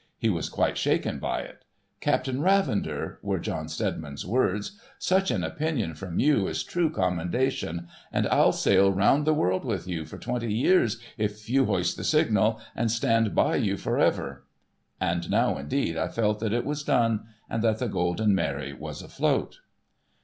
[0.17, 1.63] He was quite shaken by it.'
[2.01, 7.87] Captain Ravender,' were John Steadiman's words, * such an opinion from you is true commendation,
[8.11, 12.03] and I'll sail round the world with you for twenty years if you hoist the
[12.03, 14.43] signal, and stand by you for ever!'
[14.99, 19.03] And now indeed I felt that it was done, and that the Golden Mary was
[19.03, 19.59] afloat.